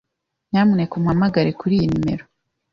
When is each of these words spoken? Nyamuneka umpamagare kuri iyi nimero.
Nyamuneka 0.49 0.93
umpamagare 0.99 1.51
kuri 1.59 1.73
iyi 1.77 1.85
nimero. 1.91 2.23